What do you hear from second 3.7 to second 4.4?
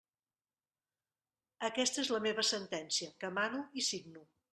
i signo.